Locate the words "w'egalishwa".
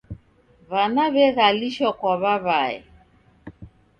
1.13-1.89